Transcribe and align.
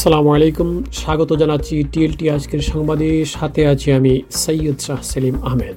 সালামু 0.00 0.30
আলাইকুম। 0.36 0.68
স্বাগত 1.00 1.30
জানাচ্ছি 1.42 1.74
টিএলটি 1.92 2.24
আজকের 2.36 2.62
সংবাদে। 2.70 3.08
সাথে 3.34 3.62
আছি 3.72 3.88
আমি 3.98 4.12
সৈয়দ 4.42 4.78
শাহ 4.86 5.00
সেলিম 5.10 5.36
আহমেদ। 5.48 5.76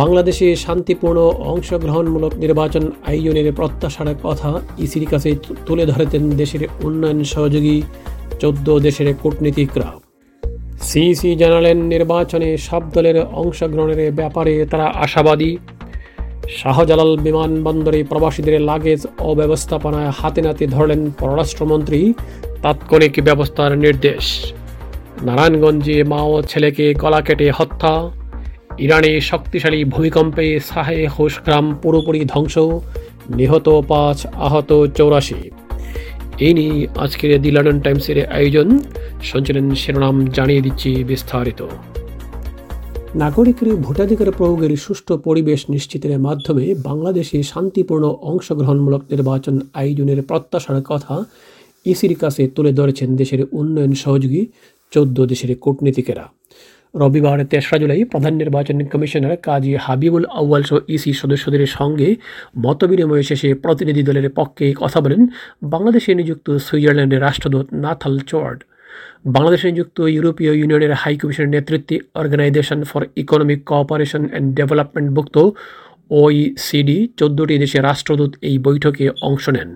বাংলাদেশে 0.00 0.46
শান্তিপূর্ণ, 0.64 1.18
অংশগ্রহণমূলক 1.52 2.32
নির্বাচন 2.44 2.84
আয়োজনের 3.10 3.48
প্রত্যাশার 3.58 4.10
কথা 4.26 4.50
ইসির 4.84 5.06
কাছে 5.12 5.30
তুলে 5.66 5.84
ধরেছেন 5.92 6.22
দেশের 6.40 6.62
উন্নয়ন 6.86 7.20
সহযোগী 7.32 7.76
চোদ্দ 8.40 8.66
দেশের 8.86 9.08
কূটনীতিকরা 9.22 9.88
সিইসি 10.88 11.30
জানালেন, 11.42 11.78
নির্বাচনে 11.92 12.48
সব 12.68 12.82
দলের 12.96 13.16
অংশগ্রহণের 13.42 14.00
ব্যাপারে 14.20 14.52
তারা 14.70 14.86
আশাবাদী। 15.04 15.52
শাহজালাল 16.58 17.12
বিমানবন্দরে 17.26 18.00
প্রবাসীদের 18.10 18.56
লাগেজ 18.70 19.00
অব্যবস্থাপনায় 19.30 20.10
হাতে 20.18 20.40
নাতে 20.46 20.64
ধরলেন 20.74 21.00
পররাষ্ট্রমন্ত্রী 21.20 22.00
তাৎক্ষণিক 22.62 23.24
ব্যবস্থার 23.24 23.78
নির্দেশ। 23.78 24.52
নারায়ণগঞ্জে 25.22 26.04
মা 26.04 26.22
ও 26.22 26.42
ছেলেকে 26.42 26.94
গলা 26.94 27.20
কেটে 27.20 27.50
হত্যা। 27.54 28.10
ইরানে 28.78 29.20
শক্তিশালী 29.20 29.84
ভূমিকম্পে 29.84 30.60
সাহে 30.60 31.06
হোস 31.06 31.38
গ্রাম 31.44 31.78
পুরোপুরি 31.82 32.24
ধ্বংস। 32.24 32.58
নিহত 33.30 33.80
পাঁচ 33.88 34.26
আহত 34.26 34.86
চৌরাশি। 34.86 35.50
এই 36.38 36.54
নিয়ে 36.54 36.86
আজকের 36.96 37.42
দি 37.42 37.50
লন্ডন 37.50 37.80
টাইমসের 37.80 38.32
আয়োজন। 38.32 38.78
শুনছিলেন 39.22 39.74
শিরোনাম 39.74 40.26
জানিয়ে 40.26 40.60
দিচ্ছি 40.60 41.04
বিস্তারিত। 41.04 41.66
নাগরিকের 43.14 43.76
ভোটাধিকার 43.76 44.32
প্রয়োগের 44.32 44.76
সুষ্ঠু 44.76 45.18
পরিবেশ 45.18 45.70
নিশ্চিতের 45.70 46.18
মাধ্যমে 46.18 46.74
বাংলাদেশে 46.74 47.42
শান্তিপূর্ণ 47.42 48.04
অংশগ্রহণমূলক 48.22 49.02
নির্বাচন 49.10 49.60
আয়োজনের 49.74 50.22
প্রত্যাশার 50.22 50.82
কথা 50.82 51.24
ইসির 51.86 52.14
কাছে 52.18 52.42
তুলে 52.54 52.72
ধরেছেন 52.72 53.08
দেশের 53.16 53.40
উন্নয়ন 53.52 53.92
সহযোগী 53.92 54.42
চোদ্দ 54.92 55.16
দেশের 55.24 55.50
কূটনীতিকেরা। 55.54 56.24
রবিবার 56.94 57.38
তেসরা 57.44 57.78
জুলাই 57.78 58.04
প্রধান 58.04 58.34
নির্বাচন 58.34 58.76
কমিশনার 58.92 59.34
কাজী 59.36 59.72
হাবিবুল 59.74 60.26
আউয়াল 60.40 60.62
সহ 60.62 60.78
ইসি 60.88 61.10
সদস্যদের 61.12 61.62
সঙ্গে 61.66 62.08
মতবিনিময় 62.58 63.22
শেষে 63.22 63.54
প্রতিনিধি 63.54 64.02
দলের 64.02 64.26
পক্ষে 64.30 64.66
কথা 64.74 64.98
বলেন 65.00 65.22
বাংলাদেশে 65.62 66.10
নিযুক্ত 66.14 66.46
সুইজারল্যান্ডের 66.56 67.20
রাষ্ট্রদূত 67.20 67.66
নাথাল 67.72 68.14
চোয়ার্ড। 68.30 68.60
বাংলাদেশে 69.26 69.66
নিযুক্ত 69.70 69.98
ইউরোপীয় 70.00 70.52
ইউনিয়নের 70.54 70.92
হাই 70.94 71.14
কমিশনের 71.16 71.50
নেতৃত্বে 71.50 71.96
organisation 72.14 72.80
for 72.84 73.02
economic 73.16 73.58
cooperation 73.64 74.22
and 74.28 74.46
ডেভেলপমেন্টভুক্ত 74.54 75.36
OECD 76.10 76.98
চোদ্দটি 77.18 77.54
দেশের 77.58 77.82
রাষ্ট্রদূত 77.82 78.32
এই 78.48 78.56
বৈঠকে 78.58 79.04
অংশ 79.22 79.44
নেন। 79.48 79.70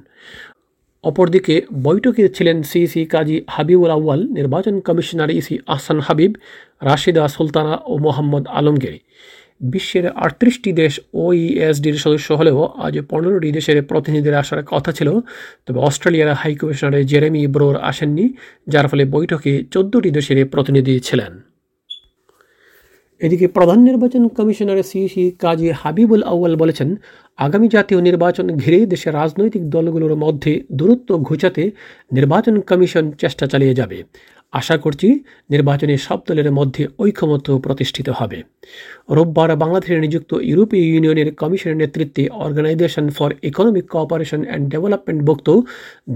অপরদিকে 1.04 1.54
বৈঠকে 1.86 2.24
ছিলেন 2.28 2.56
সিইসি 2.62 3.02
কাজী 3.04 3.36
হাবিবুল 3.54 3.90
আউয়াল, 3.90 4.20
নির্বাচন 4.38 4.74
কমিশনার 4.80 5.30
ইসি 5.30 5.54
আহসান 5.66 5.98
হাবিব, 6.00 6.32
রাশিদা 6.88 7.28
সুলতানা 7.28 7.74
ও 7.90 7.92
মোহাম্মদ 7.98 8.44
আলমগীর। 8.58 8.96
বিশ্বের 9.60 10.06
আটত্রিশটি 10.24 10.70
দেশ 10.72 10.92
ওইএসডির 11.14 11.96
সদস্য 12.04 12.28
হলেও 12.32 12.58
আজ 12.84 12.94
পনেরোটি 13.10 13.48
দেশের 13.52 13.78
প্রতিনিধিদের 13.82 14.34
আসার 14.34 14.60
কথা 14.72 14.90
ছিল, 14.92 15.08
তবে 15.66 15.78
অস্ট্রেলিয়ার 15.78 16.30
হাই 16.34 16.52
কমিশনার 16.54 17.06
জেরেমি 17.06 17.42
ব্রোর 17.46 17.76
আসেননি, 17.90 18.26
যার 18.72 18.86
ফলে 18.88 19.04
বৈঠকে 19.14 19.52
চোদ্দটি 19.70 20.10
দেশের 20.10 20.38
প্রতিনিধি 20.46 20.94
ছিলেন। 21.00 21.32
এদিকে 23.20 23.46
প্রধান 23.48 23.78
নির্বাচন 23.88 24.22
কমিশনার 24.28 24.78
সিইসি 24.82 25.24
কাজী 25.38 25.68
হাবিবুল 25.80 26.22
আউয়াল 26.22 26.54
বলেছেন 26.56 26.88
আগামী 27.38 27.66
জাতীয় 27.68 28.00
নির্বাচন 28.00 28.46
ঘিরে 28.56 28.78
দেশের 28.86 29.12
রাজনৈতিক 29.14 29.62
দলগুলোর 29.70 30.14
মধ্যে 30.16 30.52
দূরত্ব 30.72 31.10
ঘুচাতে 31.18 31.62
নির্বাচন 32.12 32.54
কমিশন 32.60 33.04
চেষ্টা 33.12 33.44
চালিয়ে 33.46 33.74
যাবে। 33.74 33.98
আশা 34.52 34.76
করছি 34.76 35.08
নির্বাচনে 35.50 35.94
সব 35.96 36.18
দলের 36.28 36.50
মধ্যে 36.52 36.82
ঐক্যমত্য 36.98 37.48
প্রতিষ্ঠিত 37.58 38.08
হবে। 38.08 38.38
রোববার 39.10 39.50
বাংলাদেশে 39.56 39.98
নিযুক্ত 39.98 40.30
ইউরোপীয় 40.50 40.84
ইউনিয়নের 40.84 41.28
কমিশনের 41.34 41.76
নেতৃত্বে 41.76 42.22
organisation 42.44 43.06
for 43.10 43.30
economic 43.42 43.84
cooperation 43.88 44.40
and 44.46 44.64
development 44.68 45.20
ভুক্ত 45.22 45.48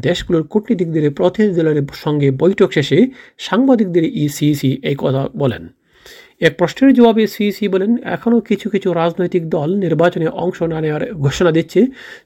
দেশগুলোর 0.06 0.44
কূটনীতিকদের 0.52 1.04
প্রতিনিধি 1.10 1.54
দলের 1.58 1.78
সঙ্গে 2.04 2.28
বৈঠক 2.42 2.68
শেষে 2.72 2.98
সাংবাদিকদের 3.38 4.04
ইসিসি 4.16 4.70
এই 4.82 4.96
কথা 4.98 5.22
বলেন। 5.36 5.62
এক 6.40 6.52
প্রশ্নের 6.58 6.94
জবাবে 6.94 7.26
সিইসি 7.26 7.68
বলেন, 7.68 7.92
এখনও 8.06 8.40
কিছু 8.40 8.66
কিছু 8.70 8.92
রাজনৈতিক 8.92 9.42
দল 9.48 9.70
নির্বাচনে 9.76 10.28
অংশ 10.28 10.62
না 10.62 10.80
নেওয়ার 10.80 11.12
ঘোষণা 11.14 11.50
দিচ্ছে, 11.50 11.80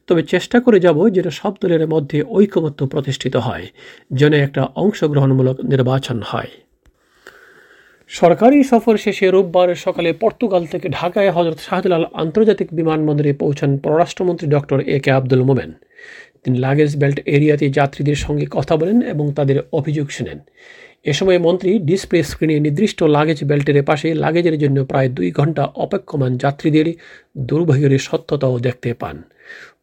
তবে 0.06 0.22
চেষ্টা 0.22 0.60
করে 0.60 0.78
যাব 0.80 0.98
যেন 1.08 1.26
সব 1.30 1.52
দলের 1.60 1.86
মধ্যে 1.88 2.22
ঐকমত্য 2.22 2.86
প্রতিষ্ঠিত 2.86 3.36
হয়, 3.36 3.66
যেন 4.10 4.32
একটা 4.32 4.62
অংশগ্রহণমূলক 4.74 5.56
নির্বাচন 5.64 6.18
হয়। 6.22 6.50
সরকারি 8.10 8.58
সফর 8.62 8.96
শেষে 8.96 9.26
রোববার 9.30 9.68
সকালে 9.74 10.12
পর্তুগাল 10.12 10.62
থেকে 10.66 10.86
ঢাকায় 10.88 11.30
হজরত 11.30 11.58
শাহজালাল 11.58 12.04
আন্তর্জাতিক 12.14 12.68
বিমানবন্দরে 12.74 13.32
পৌঁছান 13.32 13.70
পররাষ্ট্রমন্ত্রী 13.78 14.46
ডক্টর 14.48 14.78
এ 14.80 15.00
কে 15.00 15.10
আব্দুল 15.10 15.42
মোমেন। 15.42 15.70
তিনি 16.44 16.58
লাগেজ 16.58 16.96
বেল্ট 16.96 17.18
এরিয়াতে 17.26 17.70
যাত্রীদের 17.70 18.14
সঙ্গে 18.14 18.46
কথা 18.50 18.76
বলেন 18.76 19.02
এবং 19.02 19.32
তাদের 19.32 19.62
অভিযোগ 19.72 20.10
শুনেন। 20.10 20.38
এ 21.04 21.12
সময় 21.12 21.38
মন্ত্রী 21.38 21.78
ডিসপ্লে 21.78 22.22
স্ক্রিনে 22.22 22.60
নির্দিষ্ট 22.60 23.02
লাগেজ 23.02 23.44
বেল্টের 23.44 23.84
পাশে 23.84 24.14
লাগেজের 24.14 24.58
জন্য 24.58 24.84
প্রায় 24.84 25.08
দুই 25.08 25.30
ঘণ্টা 25.30 25.62
অপেক্ষমান 25.64 26.36
যাত্রীদের 26.36 26.86
দুর্ভাগ্যের 27.38 27.98
সত্যতাও 27.98 28.58
দেখতে 28.58 28.94
পান। 28.94 29.22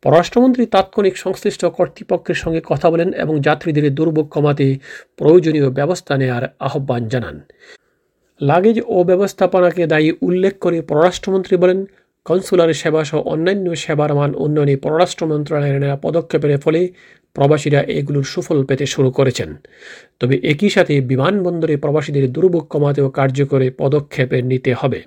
পররাষ্ট্রমন্ত্রী 0.01 0.65
তাৎক্ষণিক 0.65 1.17
সংশ্লিষ্ট 1.17 1.65
কর্তৃপক্ষের 1.65 2.35
সঙ্গে 2.35 2.61
কথা 2.65 2.89
বলেন 2.89 3.13
এবং 3.13 3.41
যাত্রীদের 3.41 3.95
দুর্ভোগ 3.95 4.29
কমাতে 4.29 4.77
প্রয়োজনীয় 5.17 5.69
ব্যবস্থা 5.69 6.17
নেওয়ার 6.17 6.55
আহ্বান 6.59 7.07
জানান। 7.07 7.41
লাগেজ 8.41 8.81
ও 8.87 9.03
ব্যবস্থাপনাকে 9.03 9.87
দায়ী 9.87 10.13
উল্লেখ 10.21 10.53
করে 10.59 10.81
পররাষ্ট্রমন্ত্রী 10.81 11.57
বলেন 11.57 11.85
কনসুলার 12.27 12.73
সেবা 12.73 13.01
সহ 13.05 13.19
অন্যান্য 13.33 13.75
সেবার 13.75 14.11
মান 14.15 14.31
উন্নয়নে 14.35 14.75
পররাষ্ট্র 14.75 15.23
মন্ত্রণালয়ের 15.27 15.79
নেওয়া 15.79 15.97
পদক্ষেপের 15.97 16.57
ফলে 16.57 16.81
প্রবাসীরা 17.35 17.81
এগুলোর 17.97 18.23
সুফল 18.23 18.57
পেতে 18.65 18.85
শুরু 18.85 19.09
করেছেন। 19.11 19.49
তবে 20.19 20.35
একই 20.43 20.69
সাথে 20.69 21.01
বিমানবন্দরে 21.01 21.77
প্রবাসীদের 21.77 22.25
দুর্ভোগ 22.31 22.63
কমাতেও 22.69 23.09
কার্যকরী 23.09 23.67
পদক্ষেপ 23.77 24.29
নিতে 24.43 24.71
হবে। 24.73 24.99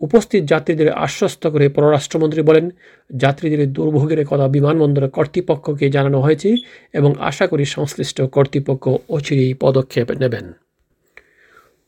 উপস্থিত 0.00 0.42
যাত্রীদের 0.44 0.92
আশ্বস্ত 0.92 1.42
করে 1.46 1.68
পররাষ্ট্রমন্ত্রী 1.68 2.42
বলেন, 2.42 2.70
যাত্রীদের 3.16 3.72
দুর্ভোগের 3.72 4.20
কথা 4.26 4.48
বিমানবন্দর 4.48 5.04
কর্তৃপক্ষকে 5.08 5.86
জানানো 5.90 6.20
হয়েছে 6.20 6.50
এবং 6.92 7.10
আশা 7.18 7.46
করি 7.46 7.64
সংশ্লিষ্ট 7.64 8.18
কর্তৃপক্ষ 8.22 8.84
অচিরেই 9.08 9.54
পদক্ষেপ 9.54 10.08
নেবেন। 10.12 10.46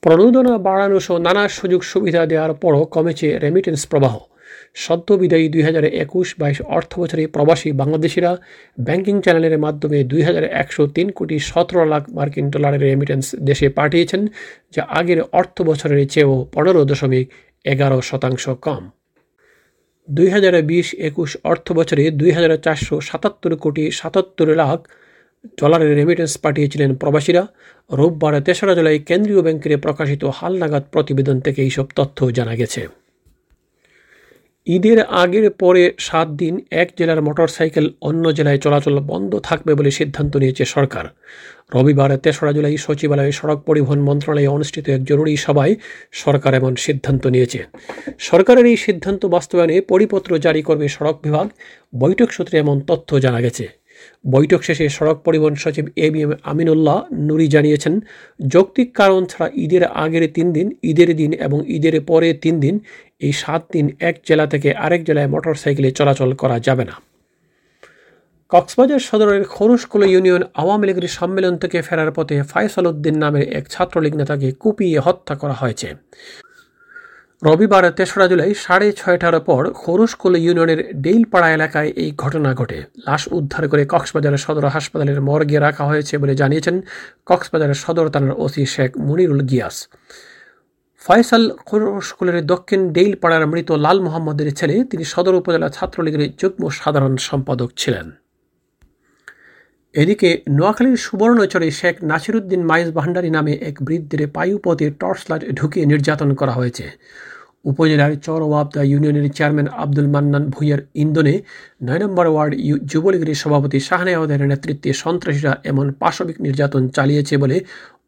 প্রণোদনা 0.03 0.59
বাড়ানো 0.59 1.00
সহ 1.00 1.16
নানা 1.19 1.48
সুযোগ 1.48 1.81
সুবিধা 1.82 2.27
দেওয়ার 2.27 2.54
পরও 2.54 2.84
কমেছে 2.84 3.38
রেমিটেন্স 3.38 3.87
প্রবাহ। 3.87 4.15
সদ্য 4.75 5.09
বিদায়ী 5.21 5.47
দুই 5.49 5.62
হাজার 5.62 5.84
একুশ 6.05 6.28
বাইশ 6.38 6.59
অর্থ 6.77 6.93
বছরে 6.99 7.22
প্রবাসী 7.27 7.69
বাংলাদেশিরা 7.72 8.31
ব্যাংকিং 8.78 9.16
চ্যানেলের 9.25 9.56
মাধ্যমে 9.59 9.99
দুই 10.05 10.22
হাজার 10.22 10.44
একশো 10.62 10.83
তিন 10.87 11.06
কোটি 11.11 11.37
সতেরো 11.50 11.83
লাখ 11.84 12.03
মার্কিন 12.16 12.47
ডলারের 12.50 12.83
রেমিটেন্স 12.83 13.27
দেশে 13.49 13.69
পাঠিয়েছেন, 13.69 14.21
যা 14.75 14.83
আগের 14.99 15.21
অর্থ 15.33 15.56
বছরের 15.62 16.00
চেয়েও 16.09 16.34
পনেরো 16.55 16.81
দশমিক 16.84 17.27
এগারো 17.65 17.99
শতাংশ 18.00 18.44
কম। 18.66 18.83
দুই 20.09 20.28
হাজার 20.31 20.55
বিশ 20.62 20.89
একুশ 21.09 21.31
অর্থ 21.44 21.66
বছরে 21.72 22.03
দুই 22.10 22.31
হাজার 22.31 22.53
চারশো 22.65 22.97
সাতাত্তর 23.00 23.53
কোটি 23.56 23.84
সাতাত্তর 23.91 24.49
লাখ 24.60 24.78
ডলারের 25.59 25.91
রেমিটেন্স 25.97 26.33
পাঠিয়েছিলেন 26.44 26.91
প্রবাসীরা। 26.94 27.43
রোববার 27.91 28.34
তেসরা 28.47 28.75
জুলাই 28.75 28.99
কেন্দ্রীয় 29.09 29.43
ব্যাংকের 29.43 29.72
প্রকাশিত 29.84 30.22
হালনাগাদ 30.39 30.84
প্রতিবেদন 30.93 31.37
থেকে 31.41 31.60
এইসব 31.66 31.87
তথ্য 31.99 32.19
জানা 32.39 32.55
গেছে। 32.60 32.83
ঈদের 34.66 35.04
আগের 35.04 35.50
পরে 35.50 35.93
সাত 35.98 36.28
দিন 36.28 36.60
এক 36.71 36.88
জেলার 36.98 37.22
মোটরসাইকেল 37.22 37.91
অন্য 38.01 38.33
জেলায় 38.34 38.59
চলাচল 38.59 38.98
বন্ধ 39.01 39.39
থাকবে 39.39 39.74
বলে 39.74 39.91
সিদ্ধান্ত 39.91 40.36
নিয়েছে 40.36 40.65
সরকার। 40.65 41.04
রবিবার 41.74 42.18
তেসরা 42.18 42.53
জুলাই 42.53 42.77
সচিবালয়ে 42.77 43.33
সড়ক 43.33 43.59
পরিবহন 43.66 44.01
মন্ত্রণালয়ে 44.01 44.48
অনুষ্ঠিত 44.48 44.89
এক 44.89 45.04
জরুরি 45.04 45.36
সভায় 45.36 45.74
সরকার 46.12 46.54
এমন 46.54 46.77
সিদ্ধান্ত 46.77 47.27
নিয়েছে। 47.27 47.65
সরকারের 48.18 48.66
এই 48.66 48.77
সিদ্ধান্ত 48.77 49.27
বাস্তবায়নে 49.27 49.80
পরিপত্র 49.80 50.39
জারি 50.39 50.63
করবে 50.63 50.89
সড়ক 50.89 51.16
বিভাগ। 51.22 51.48
বৈঠক 51.98 52.30
সূত্রে 52.30 52.59
এমন 52.59 52.80
তথ্য 52.80 53.21
জানা 53.21 53.41
গেছে। 53.41 53.79
বৈঠক 54.31 54.63
শেষে 54.63 54.89
সড়ক 54.89 55.19
পরিবহন 55.25 55.55
সচিব 55.55 55.87
A 55.97 56.11
B 56.11 56.23
M 56.23 56.33
Aminullah 56.43 56.99
Nuri 57.13 57.49
জানিয়েছেন, 57.49 58.01
যৌক্তিক 58.47 58.89
কারণ 58.95 59.25
ছাড়া 59.27 59.51
ঈদের 59.55 59.85
আগের 59.85 60.33
তিন 60.33 60.53
দিন, 60.53 60.67
ঈদের 60.83 61.17
দিন 61.17 61.33
এবং 61.33 61.59
ঈদের 61.67 62.01
পরে 62.01 62.29
তিন 62.35 62.61
দিন, 62.61 62.81
এই 63.21 63.33
সাত 63.33 63.63
দিন 63.73 63.87
এক 64.01 64.17
জেলা 64.27 64.47
থেকে 64.47 64.69
আরেক 64.75 65.05
জেলায় 65.05 65.29
মোটরসাইকেলে 65.29 65.91
চলাচল 65.91 66.33
করা 66.33 66.59
যাবে 66.59 66.85
না। 66.85 66.97
কক্সবাজার 68.53 68.99
সদরের 68.99 69.45
খরুশকুলো 69.45 70.07
ইউনিয়ন 70.07 70.43
আওয়ামী 70.55 70.87
লীগের 70.87 71.07
সম্মেলন 71.09 71.57
থেকে 71.57 71.83
ফেরার 71.83 72.13
পথে 72.13 72.43
ফায়সাল 72.43 72.87
উদ্দিন 72.87 73.17
নামের 73.19 73.45
এক 73.59 73.65
ছাত্রলীগ 73.69 74.15
নেতাকে 74.17 74.53
কুপিয়ে 74.53 74.99
হত্যা 75.01 75.35
করা 75.35 75.53
হয়েছে। 75.53 75.89
রবিবার 77.42 77.84
তেসরা 77.92 78.27
জুলাই 78.28 78.54
সাড়ে 78.54 78.92
ছয়টার 78.92 79.41
পর 79.41 79.63
খোরশকুল 79.72 80.37
ইউনিয়নের 80.37 81.01
ডেইলপাড়া 81.04 81.48
এলাকায় 81.53 81.89
এই 81.89 82.13
ঘটনা 82.16 82.54
ঘটে। 82.54 82.84
লাশ 83.07 83.28
উদ্ধার 83.33 83.69
করে 83.69 83.87
কক্সবাজারের 83.87 84.39
সদর 84.39 84.65
হাসপাতালের 84.69 85.21
মর্গে 85.21 85.59
রাখা 85.59 85.84
হয়েছে 85.84 86.19
বলে 86.19 86.34
জানিয়েছেন 86.34 86.81
কক্সবাজারের 87.27 87.75
সদর 87.75 88.09
থানার 88.09 88.34
ওসি 88.37 88.66
শেখ 88.66 88.91
মুনিরুল 88.97 89.42
গিয়াস। 89.42 89.89
ফয়সাল 90.98 91.45
খোরশকুলের 91.66 92.47
দক্ষিণ 92.47 92.81
ডেইলপাড়ার 92.92 93.47
মৃত 93.47 93.71
লাল 93.71 94.01
মোহাম্মদের 94.01 94.54
ছেলে, 94.54 94.84
তিনি 94.84 95.04
সদর 95.04 95.34
উপজেলা 95.34 95.69
ছাত্রলীগের 95.69 96.37
যুগ্ম 96.37 96.63
সাধারণ 96.69 97.16
সম্পাদক 97.16 97.71
ছিলেন। 97.77 98.07
এদিকে 99.95 100.42
নোয়াখালীর 100.48 100.97
সুবর্ণচরে 100.97 101.71
শেখ 101.71 101.95
নাসিরুদ্দিন 102.03 102.63
মাইজ 102.65 102.89
ভান্ডারী 102.92 103.31
নামে 103.31 103.53
এক 103.69 103.83
বৃদ্ধের 103.83 104.28
পায়ুপথে 104.28 104.91
টর্চ 104.91 105.21
লাইট 105.31 105.42
ঢুকিয়ে 105.54 105.87
নির্যাতন 105.87 106.34
করা 106.34 106.53
হয়েছে। 106.53 106.84
উপজেলার 107.65 108.13
চরওয়াবদা 108.16 108.83
ইউনিয়নের 108.83 109.27
চেয়ারম্যান 109.31 109.69
আব্দুল 109.69 110.09
মান্নান 110.09 110.51
ভুইয়ার 110.51 110.81
ইন্দনে 110.95 111.42
নয় 111.83 111.98
নম্বর 111.98 112.27
ওয়ার্ড 112.27 112.53
যুবলীগের 112.84 113.34
সভাপতি 113.34 113.81
শাহনায়াদের 113.81 114.41
নেতৃত্বে 114.47 114.92
সন্ত্রাসীরা 114.92 115.60
এমন 115.65 115.87
পাশবিক 115.92 116.37
নির্যাতন 116.41 116.89
চালিয়েছে 116.89 117.34
বলে 117.39 117.60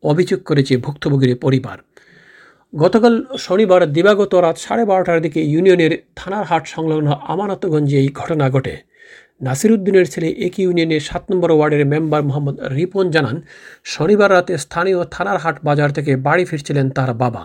অভিযোগ 0.03 0.41
করেছে 0.43 0.77
ভুক্তভোগীর 0.77 1.37
পরিবার। 1.37 1.79
গতকাল 2.75 3.25
শনিবার 3.39 3.93
দিবাগত 3.93 4.35
রাত 4.35 4.57
সাড়ে 4.59 4.85
বারোটার 4.85 5.21
দিকে 5.21 5.41
ইউনিয়নের 5.43 5.93
থানার 6.17 6.45
হাট 6.45 6.67
সংলগ্ন 6.67 7.09
আমানতগঞ্জে 7.33 7.97
এই 7.99 8.09
ঘটনা 8.15 8.51
ঘটে। 8.51 8.77
নাসিরুদ্দিনের 9.43 10.07
ছেলে 10.13 10.29
এক 10.47 10.55
ইউনিয়নের 10.63 11.03
সাত 11.09 11.23
নম্বর 11.31 11.51
ওয়ার্ডের 11.57 11.85
মেম্বার 11.87 12.23
মোহাম্মদ 12.29 12.57
রিপন 12.77 13.07
জানান, 13.11 13.37
শনিবার 13.85 14.31
রাতে 14.31 14.53
স্থানীয় 14.59 14.99
থানার 15.11 15.39
হাট 15.39 15.57
বাজার 15.65 15.91
থেকে 15.97 16.13
বাড়ি 16.27 16.45
ফিরছিলেন 16.45 16.87
তার 16.97 17.11
বাবা। 17.15 17.43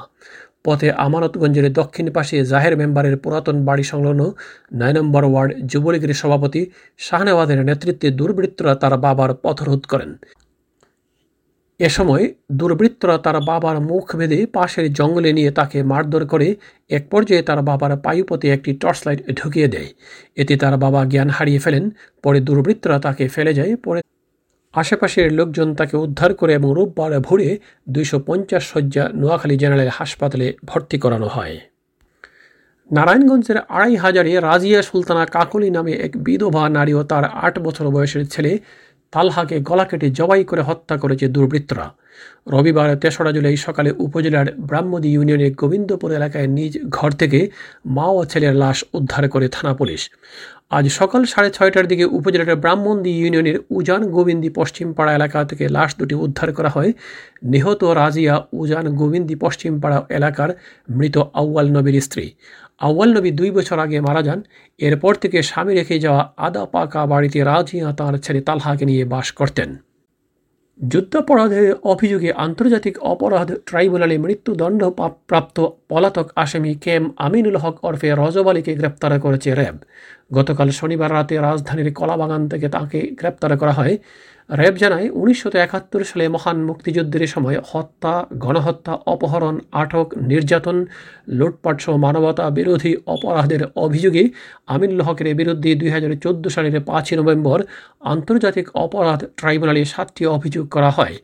পথে 0.65 0.89
আমানতগঞ্জের 1.05 1.67
দক্ষিণ 1.73 2.07
পাশে 2.11 2.35
জাহের 2.45 2.73
মেম্বারের 2.77 3.15
পুরাতন 3.17 3.55
বাড়ি 3.65 3.83
সংলগ্ন 3.83 4.21
নয় 4.79 4.93
নম্বর 4.93 5.23
ওয়ার্ড 5.25 5.51
যুবলীগের 5.71 6.13
সভাপতি 6.13 6.61
শাহনেওয়াদের 7.05 7.59
নেতৃত্বে 7.65 8.07
দুর্বৃত্তরা 8.19 8.73
তার 8.81 8.93
বাবার 8.97 9.31
পথরোধ 9.43 9.81
করেন। 9.85 10.11
এ 11.79 11.89
সময় 11.89 12.23
দুর্বৃত্তরা 12.51 13.17
তার 13.17 13.41
বাবার 13.41 13.77
মুখ 13.81 14.15
বেঁধে 14.15 14.45
পাশের 14.45 14.93
জঙ্গলে 14.93 15.33
নিয়ে 15.33 15.51
তাকে 15.51 15.83
মারধর 15.83 16.25
করে 16.25 16.55
এক 16.89 17.03
পর্যায়ে 17.09 17.41
তার 17.41 17.61
বাবার 17.61 17.97
পায়ুপথে 17.97 18.47
একটি 18.51 18.73
টর্চ 18.73 18.99
লাইট 19.07 19.19
ঢুকিয়ে 19.33 19.67
দেয়। 19.67 19.89
এতে 20.35 20.57
তার 20.57 20.77
বাবা 20.77 21.05
জ্ঞান 21.05 21.29
হারিয়ে 21.29 21.59
ফেলেন, 21.59 21.89
পরে 22.23 22.39
দুর্বৃত্তরা 22.39 22.99
তাকে 22.99 23.27
ফেলে 23.27 23.53
যায়, 23.53 23.75
পরে 23.75 24.01
আশেপাশের 24.73 25.27
লোকজন 25.33 25.75
তাকে 25.75 25.97
উদ্ধার 25.97 26.33
করে 26.33 26.53
এবং 26.53 26.69
রোববার 26.73 27.19
ভোরে 27.19 27.57
দুইশো 27.89 28.19
পঞ্চাশ 28.19 28.63
শয্যা 28.73 29.03
নোয়াখালী 29.13 29.57
জেনারেল 29.57 29.89
হাসপাতালে 29.89 30.53
ভর্তি 30.65 30.97
করানো 30.97 31.27
হয়। 31.27 31.57
নারায়ণগঞ্জের 32.91 33.57
আড়াই 33.57 33.95
হাজারে 33.95 34.39
রাজিয়া 34.39 34.81
সুলতানা 34.81 35.25
কাকলি 35.25 35.69
নামে 35.69 35.93
এক 35.93 36.17
বিধবা 36.17 36.69
নারী 36.69 36.93
ও 36.93 37.03
তার 37.03 37.25
আট 37.25 37.59
বছর 37.59 37.85
বয়সের 37.89 38.27
ছেলে 38.27 38.59
তালহাকে 39.11 39.55
গলা 39.59 39.85
কেটে 39.85 40.07
জবাই 40.09 40.43
করে 40.43 40.61
হত্যা 40.61 40.95
করেছে 40.97 41.25
দুর্বৃত্তরা। 41.27 41.87
রবিবার 42.51 42.89
তেসরা 42.95 43.31
জুলাই 43.31 43.57
সকালে 43.57 43.89
উপজেলার 44.05 44.47
ব্রাহ্মদী 44.59 45.09
ইউনিয়নের 45.13 45.51
গোবিন্দপুর 45.53 46.09
এলাকায় 46.11 46.47
নিজ 46.47 46.73
ঘর 46.89 47.11
থেকে 47.11 47.39
মা 47.85 48.07
ও 48.19 48.25
ছেলের 48.25 48.55
লাশ 48.55 48.77
উদ্ধার 48.93 49.29
করে 49.29 49.47
থানা 49.49 49.73
পুলিশ। 49.73 50.01
আজ 50.69 50.85
সকাল 50.89 51.21
সাড়ে 51.25 51.49
ছয়টার 51.49 51.87
দিকে 51.87 52.05
উপজেলার 52.17 52.55
ব্রাহ্মণদী 52.55 53.11
ইউনিয়নের 53.21 53.57
উজান 53.69 54.01
গোবিন্দি 54.11 54.49
পশ্চিমপাড়া 54.49 55.11
এলাকা 55.15 55.39
থেকে 55.43 55.65
লাশ 55.69 55.89
দুটি 55.99 56.15
উদ্ধার 56.15 56.49
করা 56.53 56.69
হয়। 56.69 56.91
নিহত 57.43 57.81
রাজিয়া 57.83 58.35
উজান 58.53 58.85
গোবিন্দি 58.95 59.35
পশ্চিমপাড়া 59.35 59.97
এলাকার 60.09 60.49
মৃত 60.89 61.17
আউয়াল 61.17 61.67
নবীর 61.71 62.01
স্ত্রী। 62.01 62.25
আউ্য়াল 62.81 63.09
নবী 63.17 63.31
দুই 63.31 63.51
বছর 63.51 63.79
আগে 63.79 63.97
মারা 64.01 64.21
যান। 64.21 64.39
এরপর 64.79 65.13
থেকে 65.15 65.37
স্বামী 65.41 65.73
রেখে 65.75 65.99
যাওয়া 65.99 66.33
আদা 66.37 66.65
পাকা 66.65 67.05
বাড়িতে 67.05 67.43
রাজিয়া 67.43 67.93
তাঁর 67.93 68.17
ছেলে 68.17 68.41
তালহাকে 68.41 68.85
নিয়ে 68.85 69.05
বাস 69.05 69.31
করতেন। 69.31 69.69
যুদ্ধাপরাধের 70.79 71.75
অভিযোগে 71.83 72.31
আন্তর্জাতিক 72.31 72.99
অপরাধ 72.99 73.49
ট্রাইব্যুনালে 73.65 74.17
মৃত্যুদণ্ড 74.17 74.81
প্রাপ্ত 75.27 75.57
পলাতক 75.89 76.27
আসামি 76.35 76.75
কেম 76.75 77.03
আমিনুল 77.17 77.57
হক 77.57 77.75
ওরফে 77.83 78.09
রজব 78.11 78.47
আলীকে 78.49 78.73
গ্রেপ্তার 78.75 79.19
করেছে 79.19 79.49
র্যাব। 79.55 79.77
গতকাল 80.33 80.69
শনিবার 80.69 81.11
রাতে 81.11 81.35
রাজধানীর 81.37 81.93
কলাবাগান 81.93 82.41
থেকে 82.47 82.69
তাকে 82.69 82.99
গ্রেপ্তার 83.19 83.57
করা 83.57 83.71
হয়। 83.71 83.97
র্যাব 84.49 84.75
জানায়, 84.83 85.07
উনিশশো 85.21 85.49
একাত্তর 85.65 86.01
সালে 86.09 86.25
মহান 86.35 86.57
মুক্তিযুদ্ধের 86.69 87.23
সময় 87.33 87.57
হত্যা, 87.71 88.13
গণহত্যা, 88.43 88.93
অপহরণ, 89.13 89.55
আটক, 89.81 90.07
নির্যাতন 90.29 90.77
লুটপাট 91.39 91.77
সহ 91.83 91.93
মানবতা 92.05 92.45
বিরোধী 92.57 92.91
অপরাধের 93.15 93.61
অভিযোগে 93.85 94.23
আমিনুল 94.73 95.01
হকের 95.07 95.27
বিরুদ্ধে 95.39 95.69
দুই 95.81 95.89
হাজার 95.95 96.11
চোদ্দ 96.23 96.43
সালের 96.55 96.75
পাঁচই 96.89 97.15
নভেম্বর 97.19 97.59
আন্তর্জাতিক 98.13 98.65
অপরাধ 98.85 99.19
ট্রাইব্যুনালে 99.39 99.81
সাতটি 99.93 100.23
অভিযোগ 100.37 100.65
করা 100.75 100.89
হয়। 100.97 101.15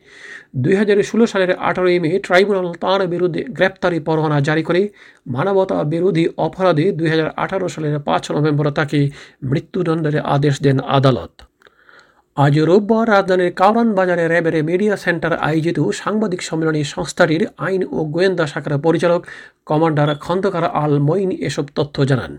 দুই 0.62 0.74
হাজার 0.80 0.98
ষোলো 1.10 1.24
সালের 1.32 1.52
আঠারোই 1.68 1.98
মে 2.04 2.10
ট্রাইব্যুনাল 2.26 2.66
তাঁর 2.82 3.00
বিরুদ্ধে 3.14 3.42
গ্রেপ্তারি 3.56 3.98
পরোয়ানা 4.06 4.38
জারি 4.48 4.62
করে, 4.68 4.82
মানবতা 5.26 5.76
বিরোধী 5.92 6.24
অপরাধে 6.46 6.86
দুই 6.98 7.08
হাজার 7.12 7.28
আঠারো 7.42 7.66
সালের 7.74 7.94
পাঁচ 8.08 8.24
নভেম্বর 8.36 8.66
তাকে 8.78 8.98
মৃত্যুদণ্ডের 9.50 10.16
আদেশ 10.34 10.54
দেন 10.64 10.78
আদালত। 10.98 11.34
আজ 12.36 12.54
রোববার 12.58 13.06
রাজধানীর 13.08 13.50
কাউরান 13.52 13.88
বাজারে 13.94 14.24
র্যাবের 14.28 14.56
মিডিয়া 14.64 14.94
সেন্টার 14.96 15.32
আয়োজিত 15.38 15.78
সাংবাদিক 15.92 16.40
সম্মেলনে 16.42 16.80
সংস্থাটির 16.84 17.42
আইন 17.58 17.82
ও 17.90 17.98
গোয়েন্দা 18.04 18.44
শাখার 18.46 18.74
পরিচালক 18.78 19.20
কমান্ডার 19.66 20.08
খন্দকার 20.14 20.64
আল 20.82 20.94
মঈন 20.98 21.30
এসব 21.48 21.66
তথ্য 21.74 21.96
জানান। 22.04 22.32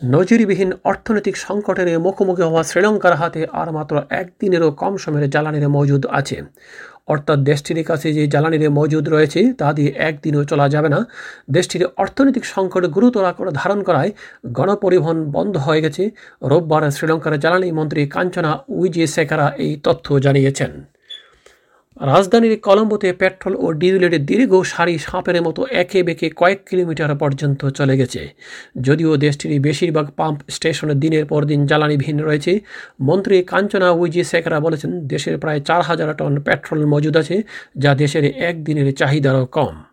নজিরবিহীন 0.00 0.70
অর্থনৈতিক 0.84 1.36
সংকটের 1.36 1.88
মুখোমুখি 1.98 2.42
হওয়া 2.42 2.62
শ্রীলঙ্কার 2.62 3.14
হাতে 3.16 3.40
আর 3.52 3.68
মাত্র 3.72 3.94
একদিনেরও 4.20 4.68
কম 4.70 4.92
সময়ের 4.96 5.30
জ্বালানির 5.30 5.66
মজুদ 5.68 6.02
আছে। 6.10 6.36
অর্থাৎ 7.12 7.38
দেশটির 7.50 7.78
কাছে 7.84 8.08
যে 8.16 8.22
জ্বালানির 8.26 8.64
মজুদ 8.78 9.04
রয়েছে, 9.08 9.40
তা 9.60 9.68
দিয়ে 9.76 9.90
একদিনও 10.08 10.42
চলা 10.44 10.66
যাবে 10.74 10.88
না। 10.94 11.00
দেশটির 11.56 11.82
অর্থনৈতিক 12.02 12.44
সংকট 12.54 12.82
গুরুতর 12.94 13.24
আকার 13.30 13.48
ধারণ 13.60 13.80
করায় 13.88 14.10
গণপরিবহন 14.56 15.18
বন্ধ 15.36 15.54
হয়ে 15.66 15.80
গেছে। 15.84 16.02
রোববার 16.50 16.82
শ্রীলঙ্কার 16.96 17.34
জ্বালানি 17.42 17.68
মন্ত্রী 17.78 18.02
কাঞ্চনা 18.14 18.50
উইজে 18.78 19.04
শেখারা 19.14 19.46
এই 19.64 19.72
তথ্য 19.86 20.06
জানিয়েছেন। 20.24 20.72
রাজধানীর 22.00 22.60
কলম্বোতে 22.60 23.12
পেট্রোল 23.12 23.56
ও 23.58 23.72
ডিজেলের 23.72 24.24
দীর্ঘ 24.24 24.62
সারি 24.62 24.98
সাঁপের 24.98 25.42
মতো 25.42 25.66
একে 25.66 26.02
বেঁকে 26.02 26.30
কয়েক 26.30 26.64
কিলোমিটার 26.68 27.16
পর্যন্ত 27.16 27.66
চলে 27.66 27.96
গেছে। 27.96 28.28
যদিও 28.80 29.16
দেশটির 29.16 29.60
বেশিরভাগ 29.60 30.10
পাম্প 30.16 30.50
স্টেশনে 30.50 30.94
দিনের 30.94 31.26
পর 31.26 31.44
দিন 31.44 31.66
জ্বালানি 31.66 31.96
ভিন্ন 31.96 32.24
রয়েছে। 32.24 32.60
মন্ত্রী 33.00 33.42
কাঞ্চনা 33.42 33.90
উইজি 33.90 34.24
শেখরা 34.24 34.60
বলেছেন, 34.60 35.06
দেশের 35.06 35.38
প্রায় 35.38 35.60
চার 35.60 35.82
হাজার 35.82 36.14
টন 36.14 36.40
পেট্রোল 36.40 36.86
মজুদ 36.86 37.16
আছে, 37.16 37.42
যা 37.76 37.94
দেশের 37.94 38.24
একদিনের 38.24 38.94
চাহিদারও 38.94 39.46
কম। 39.46 39.89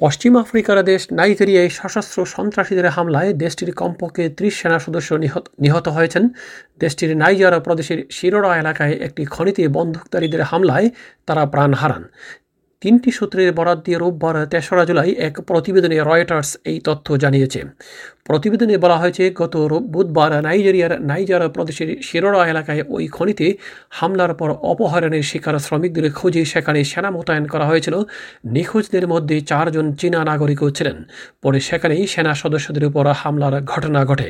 পশ্চিম 0.00 0.32
আফ্রিকার 0.36 0.76
দেশ 0.84 1.02
নাইজেরিয়ায় 1.12 1.70
সশস্ত্র 1.78 2.18
সন্ত্রাসীদের 2.26 2.86
হামলায় 2.86 3.30
দেশটির 3.42 3.70
কমপক্ষে 3.74 4.24
ত্রিশ 4.28 4.54
সেনা 4.60 4.78
সদস্য 4.78 5.10
নিহত 5.60 5.86
হয়েছেন। 5.88 6.24
দেশটির 6.80 7.10
নাইজার 7.16 7.54
প্রদেশের 7.60 7.98
শিরোড়া 8.10 8.50
এলাকায় 8.56 8.94
একটি 9.06 9.22
খনিতে 9.24 9.62
বন্দুকধারীদের 9.68 10.42
হামলায় 10.42 10.86
তারা 11.26 11.42
প্রাণ 11.46 11.70
হারান। 11.74 12.04
তিনটি 12.80 13.10
সূত্রের 13.10 13.52
বরাদ 13.52 13.78
দিয়ে 13.82 13.98
রোববার 13.98 14.46
তেসরা 14.46 14.84
জুলাই 14.84 15.10
এক 15.12 15.34
প্রতিবেদনে 15.40 15.98
রয়টার্স 16.00 16.56
এই 16.64 16.80
তথ্য 16.84 17.06
জানিয়েছে। 17.16 17.60
প্রতিবেদনে 18.24 18.76
বলা 18.78 18.96
হয়েছে, 18.96 19.30
গত 19.30 19.54
বুধবার 19.94 20.42
নাইজেরিয়ার 20.42 20.92
নাইজার 21.00 21.48
প্রদেশের 21.48 21.88
শিরোড়া 22.02 22.46
এলাকায় 22.46 22.82
ওই 22.88 23.06
খনিতে 23.06 23.46
হামলার 23.90 24.34
পর 24.34 24.50
অপহরণের 24.50 25.22
শিকার 25.22 25.58
শ্রমিকদের 25.58 26.12
খোঁজে 26.12 26.44
সেখানে 26.44 26.84
সেনা 26.84 27.10
মোতায়েন 27.10 27.46
করা 27.46 27.66
হয়েছিল। 27.66 27.94
নিখোঁজদের 28.44 29.08
মধ্যে 29.08 29.40
চারজন 29.40 29.86
চীনা 29.92 30.24
নাগরিকও 30.24 30.70
ছিলেন। 30.70 31.04
পরে 31.42 31.60
সেখানেই 31.60 32.06
সেনা 32.06 32.34
সদস্যদের 32.34 32.84
উপর 32.84 33.04
হামলার 33.12 33.54
ঘটনা 33.62 34.04
ঘটে। 34.04 34.28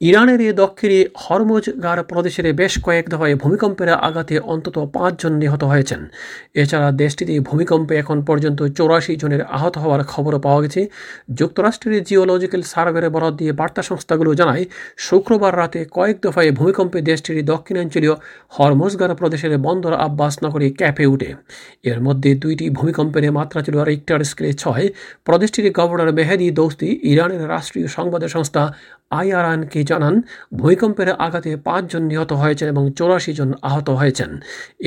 ইরানের 0.00 0.54
দক্ষিণে 0.54 1.04
হরমোজগার 1.14 2.04
প্রদেশের 2.04 2.52
বেশ 2.52 2.78
কয়েক 2.82 3.08
দফায় 3.08 3.34
ভূমিকম্পের 3.34 3.88
আঘাতে 3.88 4.38
অন্তত 4.38 4.78
পাঁচজন 4.92 5.32
নিহত 5.32 5.64
হয়েছেন। 5.64 6.08
এছাড়া 6.54 6.92
দেশটিতে 6.92 7.40
ভূমিকম্পে 7.40 7.96
এখন 7.96 8.22
পর্যন্ত 8.22 8.62
চৌরাশি 8.62 9.16
জনের 9.16 9.42
আহত 9.42 9.78
হওয়ার 9.78 10.04
খবর 10.04 10.38
পাওয়া 10.38 10.62
গেছে। 10.62 10.88
যুক্তরাষ্ট্রের 11.34 12.04
জিওলজিক্যাল 12.04 12.62
সার্ভের 12.62 13.10
বরাদ 13.10 13.36
দিয়ে 13.36 13.52
বার্তা 13.52 13.82
সংস্থাগুলো 13.82 14.34
জানায়, 14.34 14.64
শুক্রবার 14.96 15.56
রাতে 15.56 15.84
কয়েক 15.90 16.16
দফায় 16.22 16.52
ভূমিকম্পে 16.52 17.00
দেশটির 17.00 17.44
দক্ষিণাঞ্চলীয় 17.44 18.14
হরমোজগার 18.48 19.14
প্রদেশের 19.14 19.58
বন্দর 19.58 19.92
আব্বাস 19.92 20.34
নগরী 20.44 20.70
ক্যাপে 20.70 21.06
উঠে। 21.06 21.34
এর 21.82 22.00
মধ্যে 22.00 22.34
দুইটি 22.34 22.70
ভূমিকম্পের 22.70 23.32
মাত্রা 23.32 23.62
ছিল 23.62 23.76
রিক্টার 23.84 24.24
স্কেলে 24.24 24.52
ছয়। 24.52 24.88
প্রদেশটির 25.24 25.72
গভর্নর 25.72 26.12
মেহেদি 26.12 26.50
দৌস্তি, 26.50 27.00
ইরানের 27.02 27.48
রাষ্ট্রীয় 27.48 27.88
সংবাদ 27.88 28.24
সংস্থা 28.24 28.74
আইআরআনকে 29.18 29.80
জানান, 29.90 30.14
ভূমিকম্পের 30.58 31.08
আঘাতে 31.26 31.50
পাঁচজন 31.66 32.02
নিহত 32.10 32.30
হয়েছেন 32.42 32.66
এবং 32.74 32.84
চৌরাশি 32.98 33.32
জন 33.38 33.50
আহত 33.68 33.88
হয়েছেন। 34.00 34.30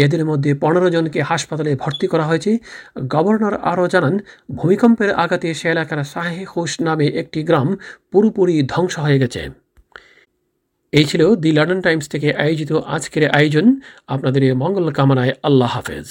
এদের 0.03 0.22
মধ্যে 0.29 0.51
পনেরো 0.63 0.88
জনকে 0.96 1.19
হাসপাতালে 1.22 1.72
ভর্তি 1.84 2.07
করা 2.07 2.25
হয়েছে। 2.29 2.51
গভর্নর 3.13 3.55
আরও 3.72 3.86
জানান, 3.93 4.15
ভূমিকম্পের 4.60 5.12
আঘাতে 5.24 5.48
সে 5.60 5.67
এলাকার 5.75 6.00
শাহে 6.03 6.43
হোস 6.51 6.72
নামে 6.81 7.07
একটি 7.22 7.39
গ্রাম 7.43 7.67
পুরোপুরি 8.12 8.55
ধ্বংস 8.74 8.93
হয়ে 9.05 9.22
গেছে। 9.24 9.41
এই 10.93 11.05
ছিল 11.10 11.22
দি 11.43 11.50
লন্ডন 11.51 11.79
টাইমস 11.81 12.05
থেকে 12.13 12.29
আয়োজিত 12.43 12.72
আজকের 12.96 13.24
আয়োজন। 13.29 13.65
আপনাদের 14.07 14.43
মঙ্গল 14.55 14.86
কামনায় 14.98 15.34
আল্লাহ 15.48 15.69
হাফেজ। 15.75 16.10